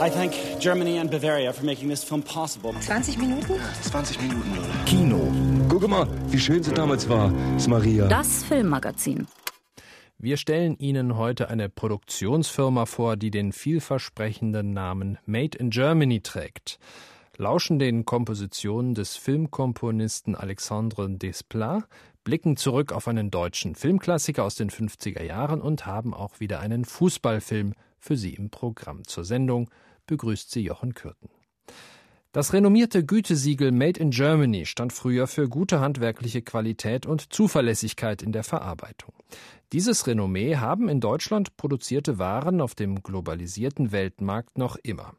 [0.00, 2.72] I thank Germany and Bavaria for making this film possible.
[2.80, 3.60] 20 Minuten?
[3.82, 4.84] 20 Minuten, Leute.
[4.86, 5.32] Kino.
[5.68, 8.08] Guck mal, wie schön sie damals war, ist Maria.
[8.08, 9.28] Das Filmmagazin.
[10.18, 16.78] Wir stellen Ihnen heute eine Produktionsfirma vor, die den vielversprechenden Namen Made in Germany trägt.
[17.36, 21.84] Lauschen den Kompositionen des Filmkomponisten Alexandre Desplat,
[22.24, 26.84] blicken zurück auf einen deutschen Filmklassiker aus den 50er Jahren und haben auch wieder einen
[26.84, 27.74] Fußballfilm
[28.04, 29.04] für Sie im Programm.
[29.06, 29.70] Zur Sendung
[30.06, 31.30] begrüßt Sie Jochen Kürten.
[32.32, 38.32] Das renommierte Gütesiegel Made in Germany stand früher für gute handwerkliche Qualität und Zuverlässigkeit in
[38.32, 39.14] der Verarbeitung.
[39.72, 45.14] Dieses Renommee haben in Deutschland produzierte Waren auf dem globalisierten Weltmarkt noch immer.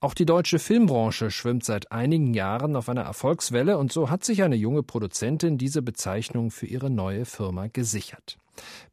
[0.00, 4.42] Auch die deutsche Filmbranche schwimmt seit einigen Jahren auf einer Erfolgswelle und so hat sich
[4.42, 8.39] eine junge Produzentin diese Bezeichnung für ihre neue Firma gesichert.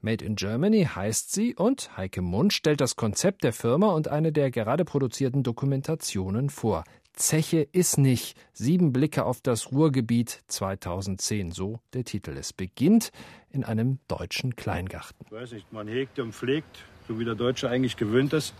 [0.02, 4.32] Made in Germany heißt sie und Heike Mund stellt das Konzept der Firma und eine
[4.32, 6.84] der gerade produzierten Dokumentationen vor.
[7.18, 8.38] Zeche ist nicht.
[8.54, 12.38] Sieben Blicke auf das Ruhrgebiet 2010, so der Titel.
[12.38, 13.12] Es beginnt
[13.50, 15.26] in einem deutschen Kleingarten.
[15.26, 18.54] Ich weiß nicht, man hegt und pflegt, so wie der Deutsche eigentlich gewöhnt ist.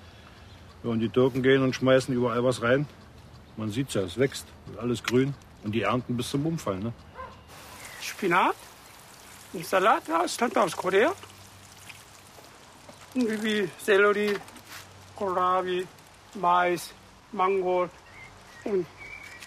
[0.84, 2.88] Und die Türken gehen und schmeißen überall was rein.
[3.58, 5.34] Man sieht ja, es wächst, alles grün.
[5.64, 6.82] Und die ernten bis zum Umfallen.
[6.82, 6.94] Ne?
[8.02, 8.56] Spinat,
[9.54, 11.14] ein Salat, ja, stammt aus Korea.
[13.14, 14.36] Wie Sellerie,
[15.16, 15.88] Kohlrabi,
[16.36, 16.94] Mais,
[17.32, 17.90] Mango
[18.64, 18.86] und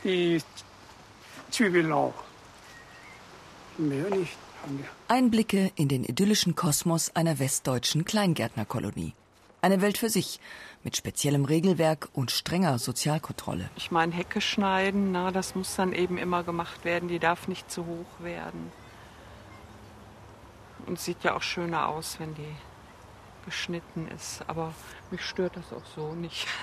[0.03, 0.43] die
[1.51, 2.15] Zwiebeln auch.
[3.79, 4.89] Mehr nicht haben wir.
[5.09, 9.15] Einblicke in den idyllischen Kosmos einer westdeutschen Kleingärtnerkolonie.
[9.63, 10.41] Eine Welt für sich,
[10.83, 13.69] mit speziellem Regelwerk und strenger Sozialkontrolle.
[13.77, 17.09] Ich meine, Hecke schneiden, na, das muss dann eben immer gemacht werden.
[17.09, 18.73] Die darf nicht zu hoch werden.
[20.87, 22.55] Und sieht ja auch schöner aus, wenn die
[23.45, 24.43] geschnitten ist.
[24.47, 24.73] Aber
[25.11, 26.47] mich stört das auch so nicht.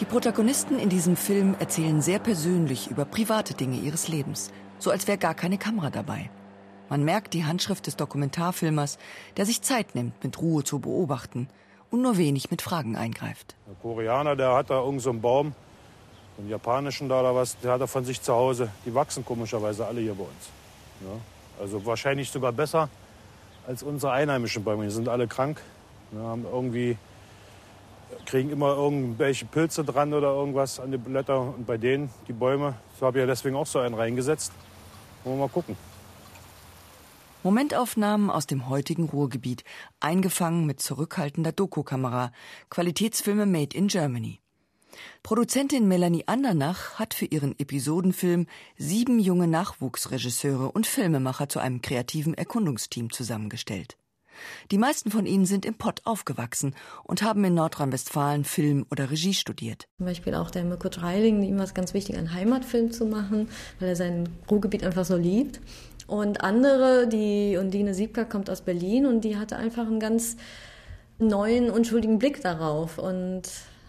[0.00, 5.06] Die Protagonisten in diesem Film erzählen sehr persönlich über private Dinge ihres Lebens, so als
[5.06, 6.30] wäre gar keine Kamera dabei.
[6.88, 8.98] Man merkt die Handschrift des Dokumentarfilmers,
[9.36, 11.48] der sich Zeit nimmt, mit Ruhe zu beobachten
[11.90, 13.54] und nur wenig mit Fragen eingreift.
[13.68, 15.54] Der Koreaner, der hat da irgendeinen so Baum,
[16.38, 18.70] einen japanischen da oder was, der hat er von sich zu Hause.
[18.84, 20.50] Die wachsen komischerweise alle hier bei uns.
[21.00, 22.88] Ja, also wahrscheinlich sogar besser
[23.66, 24.84] als unsere einheimischen Bäume.
[24.84, 25.60] Die sind alle krank,
[26.12, 26.98] ja, haben irgendwie
[28.26, 31.40] kriegen immer irgendwelche Pilze dran oder irgendwas an die Blätter.
[31.40, 34.52] Und bei denen, die Bäume, so habe ich ja deswegen auch so einen reingesetzt.
[35.24, 35.76] Wollen wir mal gucken.
[37.42, 39.64] Momentaufnahmen aus dem heutigen Ruhrgebiet,
[40.00, 42.32] eingefangen mit zurückhaltender Doku-Kamera.
[42.70, 44.40] Qualitätsfilme made in Germany.
[45.22, 48.46] Produzentin Melanie Andernach hat für ihren Episodenfilm
[48.76, 53.96] sieben junge Nachwuchsregisseure und Filmemacher zu einem kreativen Erkundungsteam zusammengestellt.
[54.70, 59.34] Die meisten von ihnen sind im Pott aufgewachsen und haben in Nordrhein-Westfalen Film oder Regie
[59.34, 59.86] studiert.
[59.98, 63.48] Zum Beispiel auch der Mirko Dreiling, ihm war es ganz wichtig, einen Heimatfilm zu machen,
[63.78, 65.60] weil er sein Ruhrgebiet einfach so liebt.
[66.06, 70.36] Und andere, die Undine Siebker kommt aus Berlin und die hatte einfach einen ganz
[71.18, 73.42] neuen, unschuldigen Blick darauf und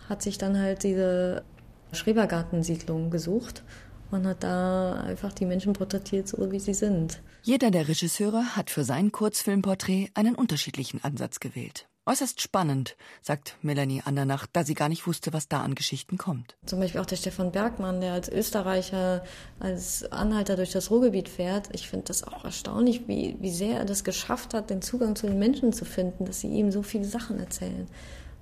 [0.10, 1.44] hat sich dann halt diese
[1.92, 3.64] Schrebergartensiedlung gesucht
[4.12, 7.22] und hat da einfach die Menschen porträtiert, so wie sie sind.
[7.44, 11.88] Jeder der Regisseure hat für sein Kurzfilmporträt einen unterschiedlichen Ansatz gewählt.
[12.08, 16.56] Äußerst spannend, sagt Melanie Andernach, da sie gar nicht wusste, was da an Geschichten kommt.
[16.68, 19.24] Zum Beispiel auch der Stefan Bergmann, der als Österreicher,
[19.60, 21.70] als Anhalter durch das Ruhrgebiet fährt.
[21.74, 25.26] Ich finde das auch erstaunlich, wie, wie sehr er das geschafft hat, den Zugang zu
[25.26, 27.88] den Menschen zu finden, dass sie ihm so viele Sachen erzählen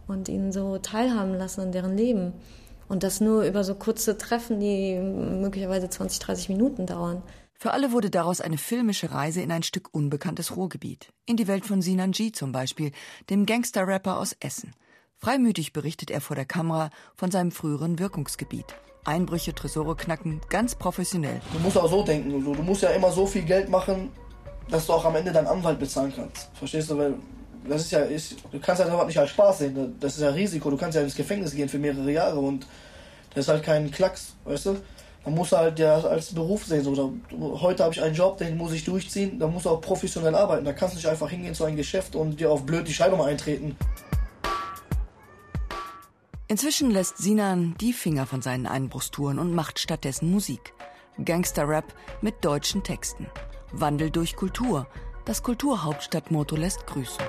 [0.08, 2.34] und ihn so teilhaben lassen an deren Leben.
[2.88, 7.24] Und das nur über so kurze Treffen, die möglicherweise 20, 30 Minuten dauern.
[7.54, 11.14] Für alle wurde daraus eine filmische Reise in ein Stück unbekanntes Ruhrgebiet.
[11.26, 12.92] In die Welt von Sinan G zum Beispiel,
[13.30, 14.74] dem Gangster-Rapper aus Essen.
[15.16, 18.66] Freimütig berichtet er vor der Kamera von seinem früheren Wirkungsgebiet.
[19.06, 21.40] Einbrüche, Tresore knacken, ganz professionell.
[21.54, 24.10] Du musst auch so denken, du musst ja immer so viel Geld machen,
[24.70, 26.50] dass du auch am Ende deinen Anwalt bezahlen kannst.
[26.56, 26.98] Verstehst du?
[26.98, 27.16] Weil
[27.68, 29.96] das ist ja, ist, du kannst halt überhaupt nicht als Spaß sehen.
[30.00, 30.70] Das ist ja Risiko.
[30.70, 32.66] Du kannst ja ins Gefängnis gehen für mehrere Jahre und
[33.34, 34.78] das ist halt kein Klacks, weißt du?
[35.26, 36.84] Man muss halt ja als Beruf sehen.
[36.84, 37.14] So,
[37.62, 39.40] heute habe ich einen Job, den muss ich durchziehen.
[39.40, 40.66] Da musst du auch professionell arbeiten.
[40.66, 43.22] Da kannst du nicht einfach hingehen zu einem Geschäft und dir auf blöd die Scheidung
[43.22, 43.78] eintreten.
[46.50, 50.74] Inzwischen lässt Sinan die Finger von seinen Einbruchstouren und macht stattdessen Musik.
[51.24, 51.86] Gangster-Rap
[52.22, 53.28] mit deutschen Texten.
[53.72, 54.88] Wandel durch Kultur.
[55.26, 57.24] Das Kulturhauptstadtmotto lässt grüßen.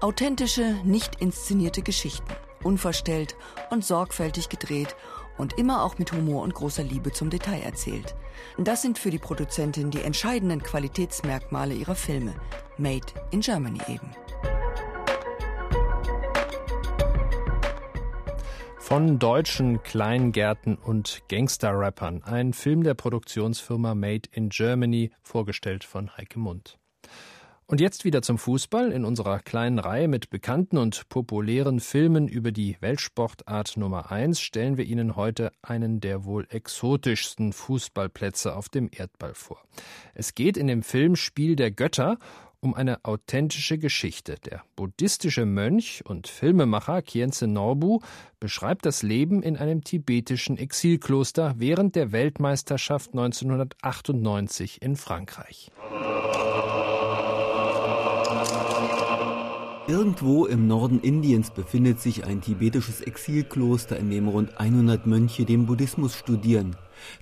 [0.00, 3.36] Authentische, nicht inszenierte Geschichten unverstellt
[3.70, 4.94] und sorgfältig gedreht
[5.38, 8.14] und immer auch mit Humor und großer Liebe zum Detail erzählt.
[8.58, 12.34] Das sind für die Produzentin die entscheidenden Qualitätsmerkmale ihrer Filme.
[12.76, 14.10] Made in Germany eben.
[18.78, 22.22] Von deutschen Kleingärten und Gangster-Rappern.
[22.22, 26.78] Ein Film der Produktionsfirma Made in Germany, vorgestellt von Heike Mund.
[27.68, 32.52] Und jetzt wieder zum Fußball in unserer kleinen Reihe mit bekannten und populären Filmen über
[32.52, 38.88] die Weltsportart Nummer 1 stellen wir Ihnen heute einen der wohl exotischsten Fußballplätze auf dem
[38.92, 39.60] Erdball vor.
[40.14, 42.18] Es geht in dem Film Spiel der Götter
[42.60, 44.36] um eine authentische Geschichte.
[44.44, 47.98] Der buddhistische Mönch und Filmemacher Khyentse Norbu
[48.38, 55.72] beschreibt das Leben in einem tibetischen Exilkloster während der Weltmeisterschaft 1998 in Frankreich.
[59.88, 65.66] Irgendwo im Norden Indiens befindet sich ein tibetisches Exilkloster, in dem rund 100 Mönche den
[65.66, 66.74] Buddhismus studieren.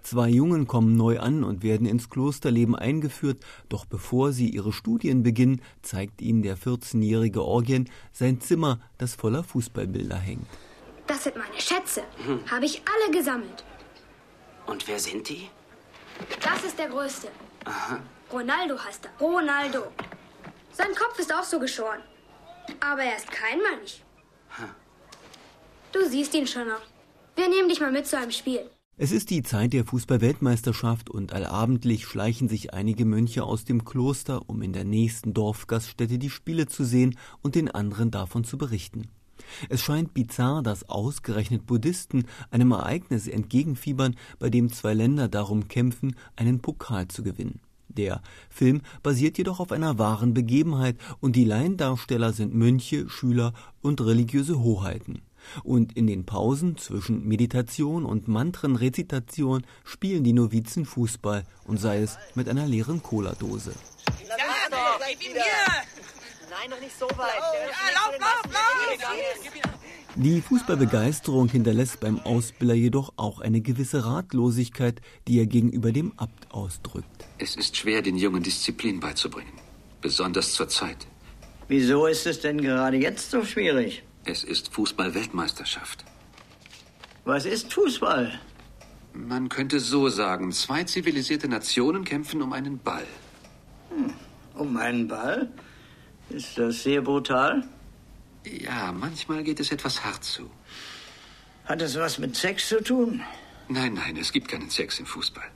[0.02, 5.22] Zwei Jungen kommen neu an und werden ins Klosterleben eingeführt, doch bevor sie ihre Studien
[5.22, 10.46] beginnen, zeigt ihnen der 14-jährige Orgien sein Zimmer, das voller Fußballbilder hängt.
[11.06, 12.02] Das sind meine Schätze.
[12.24, 12.50] Hm.
[12.50, 13.62] Habe ich alle gesammelt.
[14.66, 15.50] Und wer sind die?
[16.42, 17.28] Das ist der Größte.
[17.66, 18.00] Aha.
[18.32, 19.22] Ronaldo heißt er.
[19.22, 19.82] Ronaldo.
[20.72, 22.00] Sein Kopf ist auch so geschoren.
[22.80, 24.02] Aber er ist kein Mönch.
[25.92, 26.82] Du siehst ihn schon noch.
[27.36, 28.68] Wir nehmen dich mal mit zu einem Spiel.
[28.96, 34.48] Es ist die Zeit der Fußballweltmeisterschaft und allabendlich schleichen sich einige Mönche aus dem Kloster,
[34.48, 39.08] um in der nächsten Dorfgaststätte die Spiele zu sehen und den anderen davon zu berichten.
[39.68, 46.14] Es scheint bizarr, dass ausgerechnet Buddhisten einem Ereignis entgegenfiebern, bei dem zwei Länder darum kämpfen,
[46.36, 47.60] einen Pokal zu gewinnen.
[47.88, 53.52] Der Film basiert jedoch auf einer wahren Begebenheit und die Laiendarsteller sind Mönche, Schüler
[53.82, 55.22] und religiöse Hoheiten.
[55.62, 62.18] Und in den Pausen zwischen Meditation und Mantrenrezitation spielen die Novizen Fußball und sei es
[62.34, 63.74] mit einer leeren Cola-Dose.
[66.50, 67.34] Nein, noch nicht so weit.
[67.38, 69.73] Ja, lauf, lauf, lauf!
[70.16, 76.52] Die Fußballbegeisterung hinterlässt beim Ausbilder jedoch auch eine gewisse Ratlosigkeit, die er gegenüber dem Abt
[76.52, 77.26] ausdrückt.
[77.38, 79.52] Es ist schwer, den Jungen Disziplin beizubringen,
[80.00, 81.08] besonders zur Zeit.
[81.66, 84.04] Wieso ist es denn gerade jetzt so schwierig?
[84.24, 86.04] Es ist Fußball-Weltmeisterschaft.
[87.24, 88.38] Was ist Fußball?
[89.14, 93.06] Man könnte so sagen, zwei zivilisierte Nationen kämpfen um einen Ball.
[93.90, 94.12] Hm,
[94.54, 95.48] um einen Ball?
[96.30, 97.64] Ist das sehr brutal?
[98.44, 100.50] Ja, manchmal geht es etwas hart zu.
[101.64, 103.22] Hat es was mit Sex zu tun?
[103.68, 105.50] Nein, nein, es gibt keinen Sex im Fußball.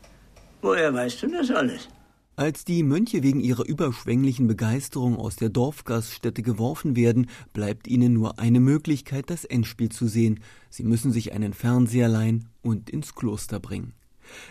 [0.62, 1.88] Woher weißt du das alles?
[2.36, 8.38] Als die Mönche wegen ihrer überschwänglichen Begeisterung aus der Dorfgaststätte geworfen werden, bleibt ihnen nur
[8.38, 10.40] eine Möglichkeit, das Endspiel zu sehen.
[10.70, 13.92] Sie müssen sich einen Fernseher leihen und ins Kloster bringen.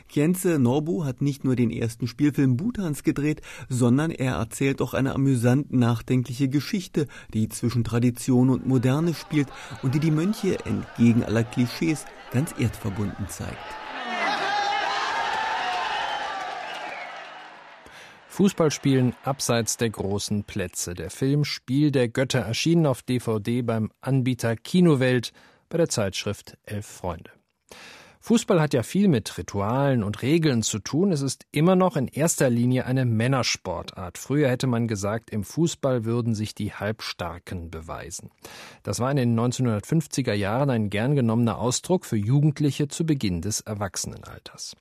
[0.10, 5.14] Kjenze Norbu hat nicht nur den ersten Spielfilm Bhutans gedreht, sondern er erzählt auch eine
[5.14, 9.48] amüsant nachdenkliche Geschichte, die zwischen Tradition und Moderne spielt
[9.84, 13.58] und die die Mönche entgegen aller Klischees ganz erdverbunden zeigt.
[18.38, 20.94] Fußballspielen abseits der großen Plätze.
[20.94, 25.34] Der Film Spiel der Götter erschien auf DVD beim Anbieter Kinowelt
[25.70, 27.32] bei der Zeitschrift Elf Freunde.
[28.28, 31.14] Fußball hat ja viel mit Ritualen und Regeln zu tun.
[31.14, 34.18] Es ist immer noch in erster Linie eine Männersportart.
[34.18, 38.30] Früher hätte man gesagt, im Fußball würden sich die Halbstarken beweisen.
[38.84, 43.62] Das war in den 1950er Jahren ein gern genommener Ausdruck für Jugendliche zu Beginn des
[43.62, 44.76] Erwachsenenalters.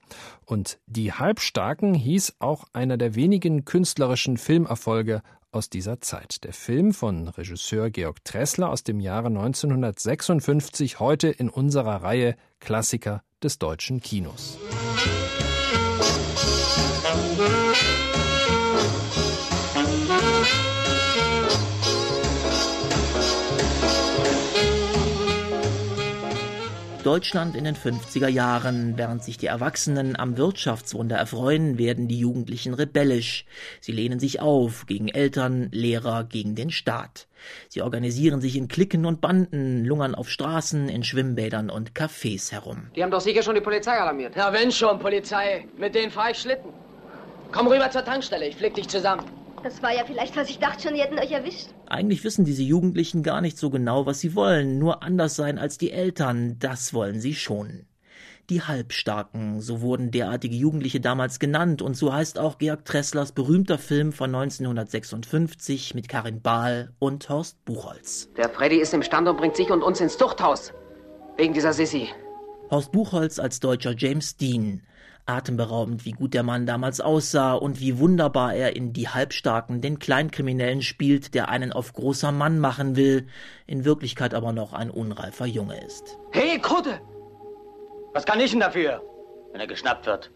[0.45, 5.23] Und die Halbstarken hieß auch einer der wenigen künstlerischen Filmerfolge
[5.53, 6.43] aus dieser Zeit.
[6.43, 13.23] Der Film von Regisseur Georg Tressler aus dem Jahre 1956, heute in unserer Reihe Klassiker
[13.43, 14.59] des deutschen Kinos.
[27.07, 28.95] Deutschland in den 50er Jahren.
[28.99, 33.45] Während sich die Erwachsenen am Wirtschaftswunder erfreuen, werden die Jugendlichen rebellisch.
[33.81, 37.29] Sie lehnen sich auf gegen Eltern, Lehrer, gegen den Staat.
[37.69, 42.89] Sie organisieren sich in Cliquen und Banden, lungern auf Straßen, in Schwimmbädern und Cafés herum.
[42.97, 44.35] Die haben doch sicher schon die Polizei alarmiert.
[44.35, 45.69] Ja, wenn schon, Polizei.
[45.79, 46.71] Mit denen fahre ich Schlitten.
[47.53, 49.23] Komm rüber zur Tankstelle, ich flick dich zusammen.
[49.67, 51.71] Das war ja vielleicht, was ich dachte schon, die hätten euch erwischt.
[51.87, 55.77] Eigentlich wissen diese Jugendlichen gar nicht so genau, was sie wollen, nur anders sein als
[55.77, 57.85] die Eltern, das wollen sie schon.
[58.49, 63.77] Die Halbstarken, so wurden derartige Jugendliche damals genannt, und so heißt auch Georg Tresslers berühmter
[63.77, 68.29] Film von 1956 mit Karin Bahl und Horst Buchholz.
[68.37, 70.73] Der Freddy ist im Stand und bringt sich und uns ins Zuchthaus.
[71.37, 72.07] Wegen dieser Sissi.
[72.71, 74.83] Horst Buchholz als deutscher James Dean.
[75.27, 79.99] Atemberaubend, wie gut der Mann damals aussah und wie wunderbar er in Die Halbstarken den
[79.99, 83.27] Kleinkriminellen spielt, der einen auf großer Mann machen will,
[83.67, 86.17] in Wirklichkeit aber noch ein unreifer Junge ist.
[86.31, 87.01] Hey, Krutte!
[88.15, 89.03] Was kann ich denn dafür,
[89.53, 90.31] wenn er geschnappt wird?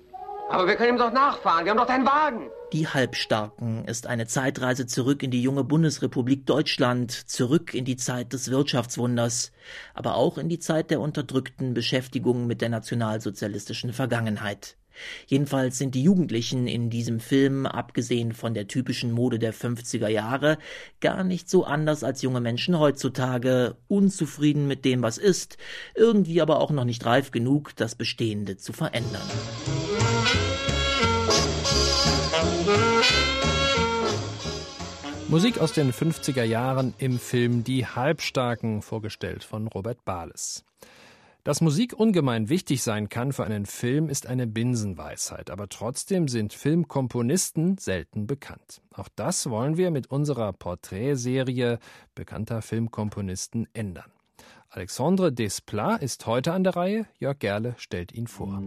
[0.51, 2.51] Aber wir können ihm doch nachfahren, wir haben doch deinen Wagen.
[2.73, 8.33] Die Halbstarken ist eine Zeitreise zurück in die junge Bundesrepublik Deutschland, zurück in die Zeit
[8.33, 9.53] des Wirtschaftswunders,
[9.95, 14.77] aber auch in die Zeit der unterdrückten Beschäftigung mit der nationalsozialistischen Vergangenheit.
[15.27, 20.59] Jedenfalls sind die Jugendlichen in diesem Film, abgesehen von der typischen Mode der 50er Jahre,
[21.01, 25.57] gar nicht so anders als junge Menschen heutzutage, unzufrieden mit dem, was ist,
[25.95, 29.23] irgendwie aber auch noch nicht reif genug, das Bestehende zu verändern.
[35.31, 40.65] Musik aus den 50er Jahren im Film Die Halbstarken, vorgestellt von Robert Bahles.
[41.43, 46.53] Dass Musik ungemein wichtig sein kann für einen Film, ist eine Binsenweisheit, aber trotzdem sind
[46.53, 48.83] Filmkomponisten selten bekannt.
[48.93, 51.79] Auch das wollen wir mit unserer Porträtserie
[52.15, 54.13] bekannter Filmkomponisten ändern.
[54.69, 58.63] Alexandre Desplat ist heute an der Reihe, Jörg Gerle stellt ihn vor.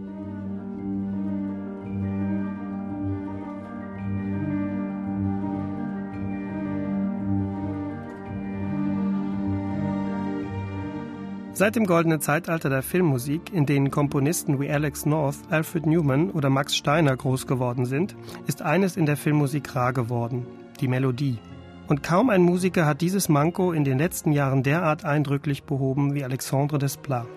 [11.56, 16.50] Seit dem goldenen Zeitalter der Filmmusik, in denen Komponisten wie Alex North, Alfred Newman oder
[16.50, 18.16] Max Steiner groß geworden sind,
[18.48, 20.48] ist eines in der Filmmusik rar geworden,
[20.80, 21.38] die Melodie.
[21.86, 26.24] Und kaum ein Musiker hat dieses Manko in den letzten Jahren derart eindrücklich behoben wie
[26.24, 27.28] Alexandre Desplat.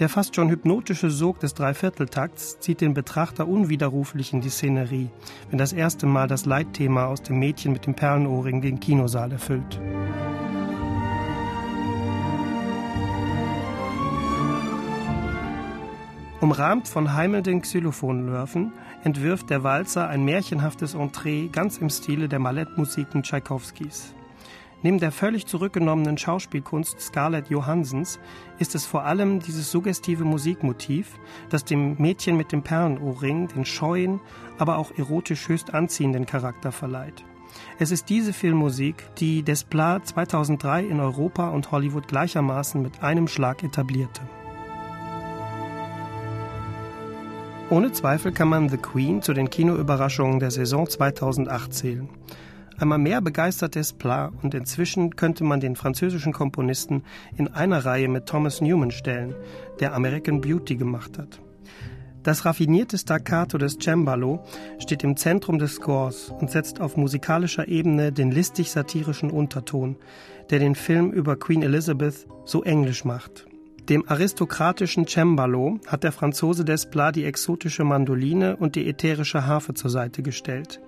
[0.00, 5.10] Der fast schon hypnotische Sog des Dreivierteltakts zieht den Betrachter unwiderruflich in die Szenerie,
[5.50, 9.80] wenn das erste Mal das Leitthema aus dem Mädchen mit dem Perlenohrring den Kinosaal erfüllt.
[16.40, 23.24] Umrahmt von heimelnden Xylophonlörfen entwirft der Walzer ein märchenhaftes Entree ganz im Stile der Mallettmusiken
[23.24, 24.14] Tschaikowskis.
[24.84, 28.20] Neben der völlig zurückgenommenen Schauspielkunst Scarlett Johansens
[28.60, 31.18] ist es vor allem dieses suggestive Musikmotiv,
[31.50, 34.20] das dem Mädchen mit dem Perlenohrring den scheuen,
[34.58, 37.24] aber auch erotisch höchst anziehenden Charakter verleiht.
[37.80, 43.64] Es ist diese Filmmusik, die Desplat 2003 in Europa und Hollywood gleichermaßen mit einem Schlag
[43.64, 44.20] etablierte.
[47.70, 52.08] Ohne Zweifel kann man The Queen zu den Kinoüberraschungen der Saison 2008 zählen.
[52.78, 57.02] Einmal mehr begeistert Desplat und inzwischen könnte man den französischen Komponisten
[57.36, 59.34] in einer Reihe mit Thomas Newman stellen,
[59.80, 61.42] der American Beauty gemacht hat.
[62.22, 64.42] Das raffinierte Staccato des Cembalo
[64.78, 69.96] steht im Zentrum des Scores und setzt auf musikalischer Ebene den listig-satirischen Unterton,
[70.48, 73.47] der den Film über Queen Elizabeth so englisch macht.
[73.88, 79.88] Dem aristokratischen Cembalo hat der Franzose Desplat die exotische Mandoline und die ätherische Harfe zur
[79.88, 80.80] Seite gestellt.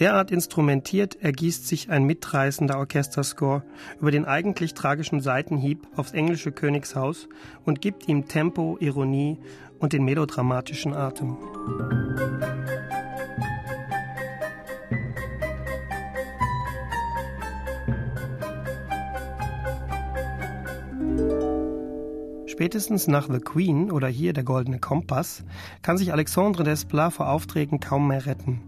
[0.00, 3.62] Derart instrumentiert ergießt sich ein mitreißender Orchesterscore
[4.00, 7.28] über den eigentlich tragischen Seitenhieb aufs englische Königshaus
[7.64, 9.38] und gibt ihm Tempo, Ironie
[9.78, 11.36] und den melodramatischen Atem.
[22.50, 25.44] Spätestens nach The Queen oder hier der Goldene Kompass
[25.82, 28.60] kann sich Alexandre Desplat vor Aufträgen kaum mehr retten.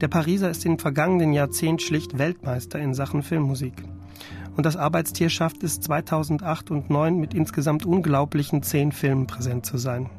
[0.00, 3.74] Der Pariser ist im vergangenen Jahrzehnt schlicht Weltmeister in Sachen Filmmusik.
[4.56, 9.78] Und das Arbeitstier schafft es 2008 und 2009 mit insgesamt unglaublichen zehn Filmen präsent zu
[9.78, 10.10] sein.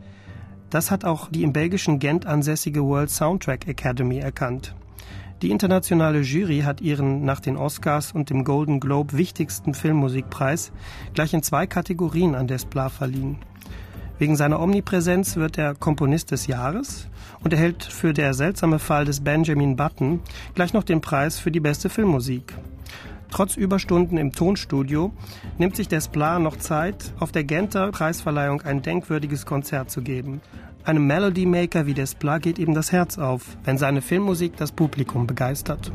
[0.70, 4.76] Das hat auch die im belgischen Gent ansässige World Soundtrack Academy erkannt.
[5.42, 10.74] Die internationale Jury hat ihren nach den Oscars und dem Golden Globe wichtigsten Filmmusikpreis
[11.14, 13.38] gleich in zwei Kategorien an Desplat verliehen.
[14.18, 17.08] Wegen seiner Omnipräsenz wird er Komponist des Jahres
[17.42, 20.20] und erhält für der seltsame Fall des Benjamin Button
[20.56, 22.54] gleich noch den Preis für die beste Filmmusik.
[23.32, 25.14] Trotz Überstunden im Tonstudio
[25.58, 30.42] nimmt sich Desplat noch Zeit, auf der Genter Preisverleihung ein denkwürdiges Konzert zu geben.
[30.90, 35.28] Einem Melody Maker wie Desplat geht eben das Herz auf, wenn seine Filmmusik das Publikum
[35.28, 35.92] begeistert.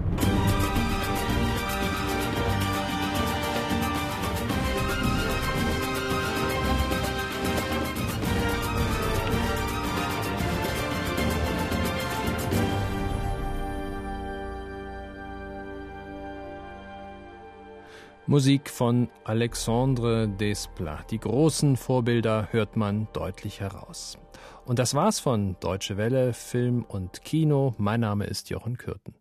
[18.29, 21.11] Musik von Alexandre Desplat.
[21.11, 24.19] Die großen Vorbilder hört man deutlich heraus.
[24.65, 27.75] Und das war's von Deutsche Welle, Film und Kino.
[27.79, 29.15] Mein Name ist Jochen Kürten.